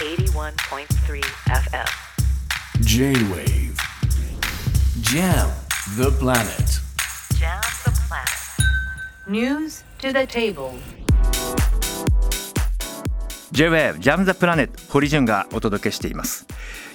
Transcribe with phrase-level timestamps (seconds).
[0.00, 1.86] 81.3 FM.
[2.80, 3.76] J-Wave
[5.02, 5.50] Jam
[5.98, 6.80] the planet
[7.38, 9.28] Jam the planet.
[9.28, 10.72] News to the table.
[13.52, 16.46] J-Wave ジャムザプラネット堀潤がお届けしています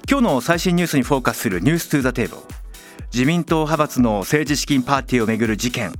[0.10, 2.42] 今日の最新ニュースにフォーカスするニューストゥザテーブル
[3.16, 5.93] 自民党派閥の政治資金パーティーをめぐる事件。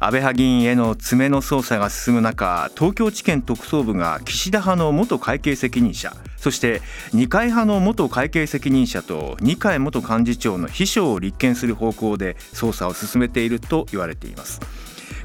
[0.00, 6.82] 安倍派議員への詰めの捜査が進む中東京地検特捜部が岸田派の元会計責任者そして
[7.12, 14.60] 二階派の元会計責任者と二階元幹事長の秘書を立件する方向で捜査を進めていると言われています。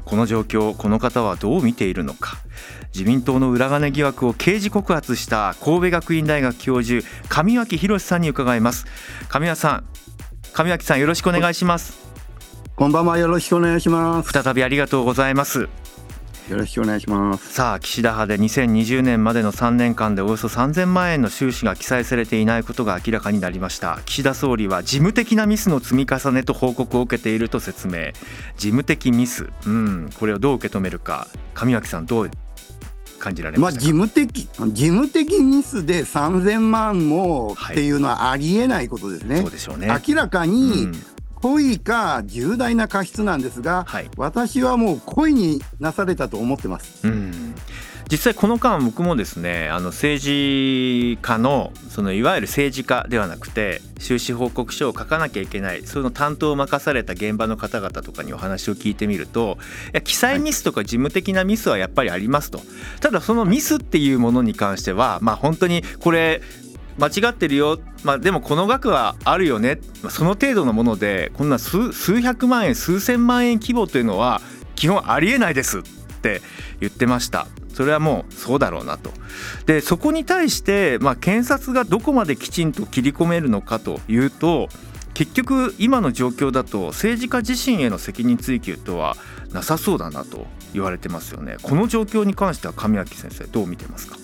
[0.04, 2.38] この状況この方はどう見ているのか。
[2.94, 8.86] 自民党の裏金疑惑を刑事告発した神戸学院大学教授上脇博さんに伺います。
[9.28, 9.84] 上脇さん
[10.54, 11.98] 上脇さんよろしくお願いします。
[12.76, 14.30] こんばんはよろしくお願いします。
[14.30, 15.62] 再びありがとうございます。
[16.48, 17.52] よろしくお願いします。
[17.54, 23.98] さあ岸田派で2020年までの3年間でおよそ3000万円の収支が記載されていないことが明らかになりました。
[24.06, 28.12] 岸田総理は事務的なミスの積み重ねと報告を受けていると説明。
[28.56, 29.48] 事務的ミス。
[29.66, 31.26] うんこれをどう受け止めるか。
[31.54, 32.30] 上脇さんどう
[33.18, 39.88] 感じられまあましたか、事務的事務的ミスで3000万もっていうのはありえないことですね、そうでしょうね。
[40.06, 40.92] 明らかうにん。
[41.34, 44.10] 故意か重大な過失なんですが、はい。
[44.16, 47.06] 私はもう故意になされたと思ってます。
[47.06, 47.43] うん
[48.14, 62.60] 実際この間僕もですねあの政治家のそのいわゆる政治家ではなくて収支報告書を書かなきゃいけないその担当を任された現場の方々とかにお話を聞いてみるといや記載ミスとか事務的なミスはやっぱりありますと。
[63.00, 66.40] ただそのミスっていうものに関してはまあ本当にこれ
[66.98, 69.80] 間違ってるよ、まあ、でもこの額はあるよね。
[70.04, 74.40] まあその程度のものでこんな数数百万円数千万円規模というのは
[74.76, 75.82] 基本ありえないですっ
[76.22, 76.42] て
[76.78, 79.10] 言ってましたそれはもうそうだろうなと。
[79.66, 84.68] でそこに対して、まあ、検察がどこまできちんと切り込めるのかというと
[85.12, 89.16] 結局今の状況だと政治家自身への責任追及とは
[89.52, 91.56] なさそうだなと言われてますよね。
[91.62, 94.16] この状況に関しては神明先生どう見てますか？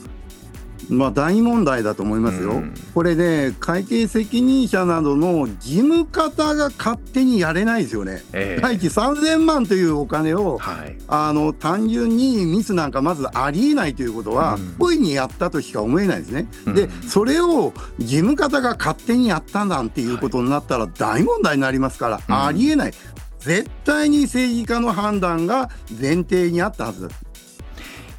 [0.90, 2.74] まあ大問題だと思いますよ、うん。
[2.94, 8.60] これね会計責任者などの事務方が勝手にやれないですよね、ええ。
[8.60, 10.96] 第一3000万というお金をはい。
[11.08, 14.74] あの単純にミスなんかまずありえないということはうん。
[14.78, 16.48] 故意にやったとしか思えないですね。
[16.66, 16.74] うん。
[16.74, 22.46] でそれを事務方が勝手にやったなんていうことになったら大問題になりますから、うん。
[22.46, 22.92] ありえない。
[23.38, 27.08] 絶対に政治家の判断が前提にあったはず。
[27.08, 27.29] です。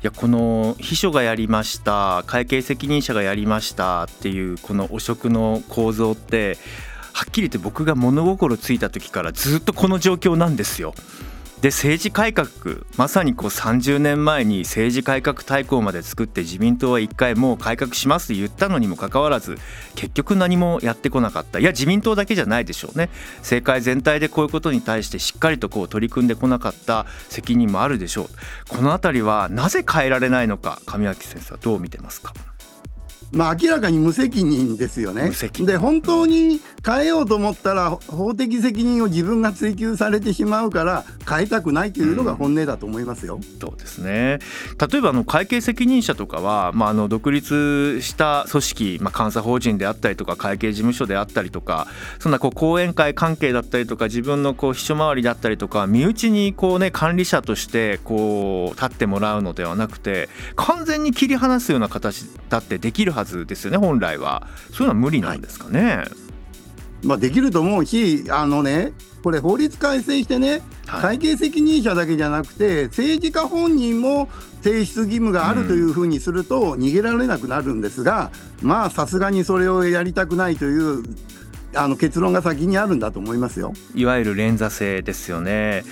[0.02, 6.58] やこの秘書がやりました会計責任者がやりましたっていうこの汚職の構造って
[7.14, 10.94] はっきり言って僕が物心ついた時からずっとこの状況なんですよ。
[11.62, 12.48] で政治改革
[12.98, 19.58] まさにこう30年前に政治改革大綱まで作って自民党は一回もう改革しますと言ったのにもかかわらず
[19.94, 21.60] 結局何もやってこなかった。
[21.60, 23.10] いや自民党だけじゃないでしょうね。
[23.38, 28.28] 政界全体でこういうことに対してしっかりとこう取り組んでこなかった責任もあるでしょう。
[28.68, 32.34] このあたりはなぜ変えられないのか上脇先生はどう見てますか？
[33.32, 35.32] まあ明らかに無責任ですよね。
[35.66, 43.40] で本当に変えようと思ったら法的責任を自分が追及されてしまうから変えたくないというのが本音だと思いますよ。
[43.60, 44.40] そうですね。
[44.92, 51.88] 例えばあの会計責任者とかは、まあ、あの独立した組織、まあ、監査法人であったりとか会計事務所であったりとか
[52.20, 66.06] そんなこう講演会関係だったりとか自分のこう秘書周りだったりとか身内にこう、ね、管理者としてこう立ってもらうのではなくて完全に切り離すような形だってできるはずですよね本来はそういうのは無理なんですかね。
[67.04, 68.94] まあ、できると思うしあのね
[69.24, 74.30] これ法律改正してねはい会計責任者だけじゃなくて政治家本人も
[74.62, 81.04] 提出義務があるというふうにすると逃げられなくなるんですが、まあさすがにそれをやりたくないという
[81.74, 83.74] あの結論が先にあるんだと思いますよ。
[83.96, 85.84] いわゆる連座制ですよね。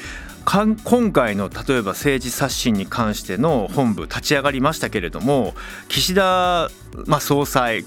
[0.52, 5.54] 今回の例えば政治刷新に関しての本部立ち上がりましたけれども
[5.90, 6.70] 岸田、
[7.06, 7.86] まあ、総裁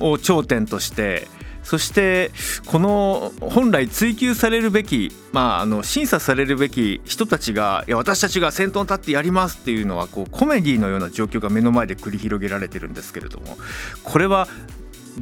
[0.00, 1.28] を頂点として
[1.62, 2.32] そして
[2.66, 13.56] この本来追及されるべき、まあ、あの審査されるべき人たちがいや私たちが先頭に立ってやりますっていうのはこうコメディのような状況が目の前で繰り広げられてるんですけれども
[14.02, 14.48] これは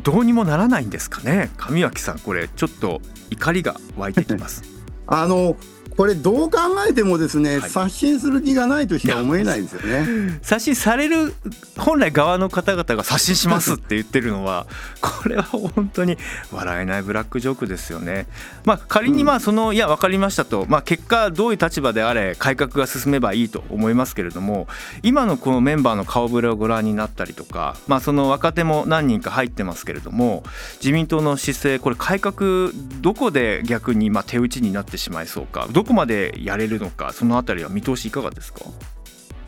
[0.03, 1.51] どうにもならないんですかね？
[1.59, 4.63] 上脇さんこれちょっと怒りが湧いてきます。
[5.07, 5.57] あの
[5.97, 6.59] これどう考
[6.89, 10.41] えてもですね、はい刷新する気がないとしか思えないんですよね。
[10.43, 11.35] 刷新される
[11.77, 14.67] 本来側の方々が刷新しますって言ってるのは
[15.01, 16.19] これは本当に
[16.51, 18.27] 笑えないブラックジョークですよね。
[18.65, 24.69] まあ仮にまあその、いや分かりましたと、まあ、結果どういう立場であれ改革が進めばいいと思いますけれども
[25.03, 30.43] 今のこのメンバーの顔ぶれをご覧になったりとか、まあ、その若手も何人か入ってますけれども
[30.81, 32.71] 自民党の姿勢これ改革
[33.01, 38.61] どこで逆にまあ手打ちになってしまいそうかどこまでやれるのかそのあたりは見通しいかがですか？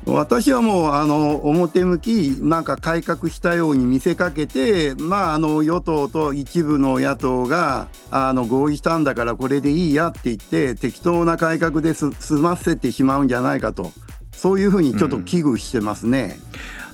[0.06, 13.93] 私はもうあの表向きなんか改革したように見せかけて、まあ、あの与党と一部の野党があの合意したんだからこれでいいやって言って適当な改革です済ませてしまうんじゃないかと
[14.32, 16.38] そういうふうにちょっと危惧してますね。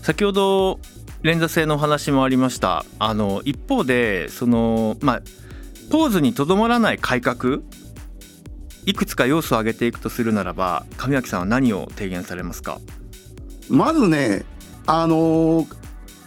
[0.03, 0.81] 先ほど
[1.23, 5.23] 連座制のお話もありましたあの一方でそのまあ
[5.91, 7.61] ポーズにとどまらない改革
[8.89, 12.81] いくつか要素を挙げていくとするならば上脇さんは何を提言されますか？
[13.69, 14.47] まずね
[14.87, 15.67] あの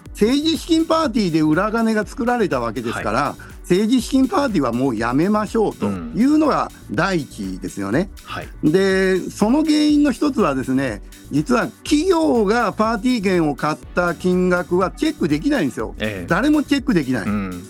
[0.09, 8.11] 政治資金パーティーで裏金が作られたわけですから、政治資金パーティーはもうやめましょうというのが第一ですよね。
[8.25, 15.95] はいでその原因の一つはですね実は企業がパーティー券を買った金額はチェックできないんですよ。
[15.97, 17.27] ええ誰もチェックできない。
[17.27, 17.63] うん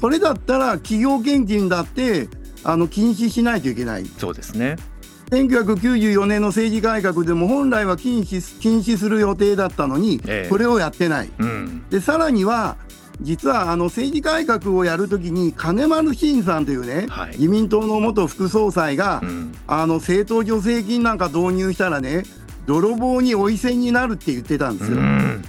[0.00, 2.28] それだったら企業献金だって
[2.64, 4.06] あの禁止しないといけない。
[4.18, 4.76] そうですね
[5.30, 11.30] 1994年の政治改革でも本来は禁止禁止する予定だったのに、ええこれをやってない。
[11.38, 12.76] うんでさらには
[13.20, 22.24] 実はあの政治改革をやるときに金丸信さんというね、はい自民党の元副総裁が、うんあの政党助成金なんか導入したらね
[22.66, 24.98] 泥棒にお伊勢になるって言ってたんですよ。
[24.98, 25.44] うん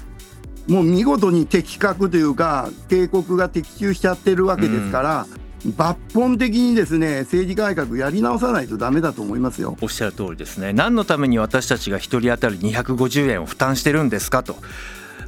[0.68, 5.27] もう見事に的確というか警告が的中しちゃってるわけですから、
[5.68, 9.77] 抜本的にですね政治改革やり直さないとダメだと思いますよ。
[9.81, 10.74] おっしゃる通りですね。
[10.74, 14.57] 何のために私たちが1人当たり250円を負担してるんですかと。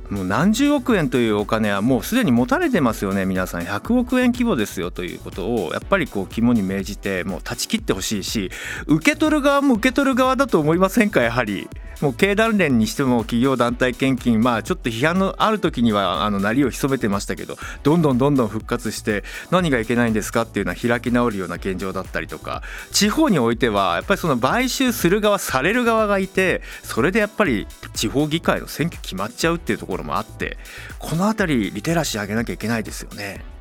[0.09, 3.61] もう何十億円というお金はもうすでに持たれてますよね皆さん。
[3.61, 8.51] 100億円規模ですよということをやっぱりこう肝に銘じてもう断ち切ってほしいし
[8.87, 11.67] 受け取る側も受け取る側だと思いませんかやはり。
[12.01, 30.57] もう経団連にしても企業団体献金まあちょっと批判のある時にはあの鳴りを潜めてましたけどどんどんどんどん復活して何がいけないんですかっていうのは開き直るような現状だったりとか地方においてはやっぱりその買収する側される側がいてそれでやっぱり地方議会の選挙決まっちゃうっていうところもあって
[30.99, 33.54] この辺りリテラシー上げなきゃいけないですよね。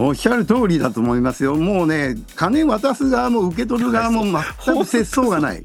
[0.00, 1.56] おっしゃる通りだと思いますよ。
[1.56, 4.22] もうね金渡す側も受け取る側も
[4.64, 5.64] 全く節操がない。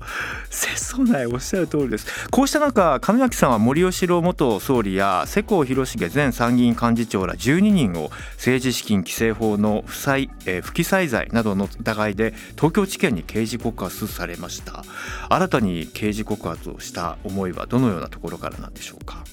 [0.50, 14.84] 節操ないおっしゃる通りですこうした中上脇さんは森喜朗元総理や世耕弘成前参議院幹事長ら12人を政治資金規正法の不採、えー不記載罪などの疑いで東京地検に刑事告発されました
[15.30, 19.24] 新たに刑事告発をした思いはどのようなところからなんでしょうか？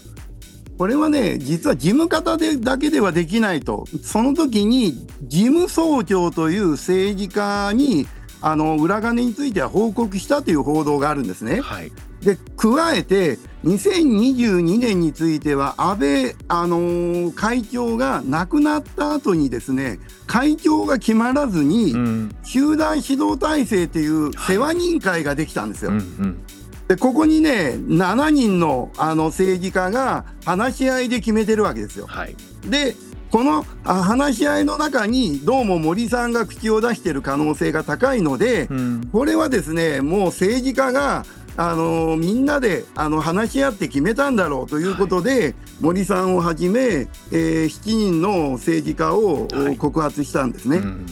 [0.80, 3.84] これはね実は事務方でだけではできないと。
[4.02, 8.08] その時に事務総長という政治家に
[8.40, 11.60] あの裏金については報告したという報道があるんですね。
[11.60, 11.92] はい。
[12.22, 13.36] で加えて
[13.66, 22.36] 2022年については安倍、あのー会長が亡くなった後にですね会長が決まらずに、うん。
[22.42, 25.90] 集団指導体制という世話人会ができたんですよ。
[25.90, 26.42] うんうん
[26.90, 32.06] でここにね7人のあの政治家が話し合いで決めてるわけですよ。
[32.08, 32.34] はい。
[32.68, 32.96] で
[33.30, 39.08] このあ話し合いの中にどうも森さんが口を出している可能性が高いので、うん。
[39.12, 41.24] これはですねもう政治家が
[41.56, 49.76] あのみんなであの話し合って決めたんだろうということで、森さんをはじめ、えー7人の政治家を、はい。
[49.76, 50.78] 告発したんですね。
[50.78, 51.06] うん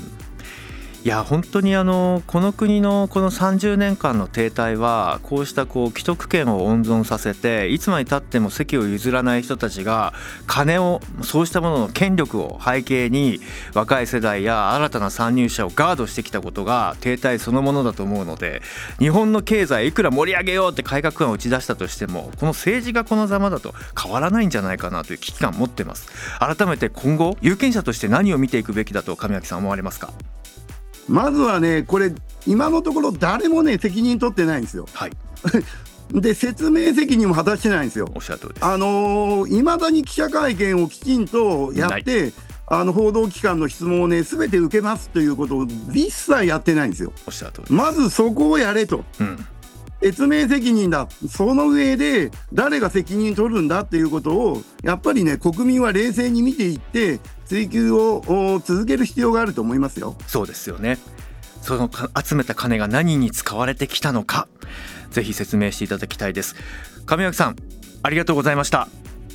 [1.08, 10.12] いや本当にあのこの国のこの30年間の停滞はこうしたこう既得権を温存させていつまでたっても席を譲らない人たちが
[10.46, 13.40] 金をそうしたものの権力を背景に
[13.72, 18.60] 若い世代や新たな参入者をガードしてきたことが停滞そのものだと思うので
[18.98, 26.06] 日本の経済いくら盛り上げようって改革案を打ち出したとしてもこの政治がこのざまだと変わらないんじゃないかなという危機感を持ってます。
[26.38, 30.12] 改めて今後有権者として何を見ていくべきだと上脇さん思われますか？
[31.08, 32.12] まずはねこれ
[32.46, 34.86] 今のところ誰もね責任取ってないんですよ。
[34.92, 35.10] はい
[36.12, 38.10] で説明責任も果たしてないんですよ。
[38.14, 38.64] おっしゃる通りです。
[38.64, 42.32] あのい、まだに記者会見をきちんとやって、
[42.66, 47.12] あの報道機関の質問をねすべて受けますということを一切やってないんですよ。
[47.26, 47.74] おっしゃる通り。
[47.74, 49.04] まずそこをやれと。
[49.20, 49.46] うん。
[50.00, 51.08] 説明責任だ。
[51.28, 60.16] その上で誰が責任取るんだっていうことをやっぱりね国民は冷静に見ていって追及をお続ける必要があると思いますよ。
[60.26, 60.98] そうですよね。
[61.62, 61.90] その
[62.22, 64.48] 集めた金が何に使われてきたのか。
[65.10, 66.54] ぜひ説明していただきたいです。
[67.06, 67.56] 上脇さん
[68.02, 68.88] ありがとうございました。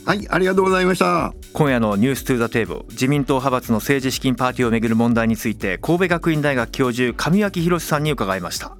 [0.05, 1.33] はいありがとうございました。
[1.53, 8.77] 今夜のニューストゥーザテーブル自民党派閥の政治資金パーティーをめぐる問題について神戸学院大学教授上脇博さんに伺いました。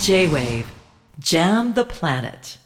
[0.00, 0.64] J-Wave.
[1.20, 2.58] Jam the Planet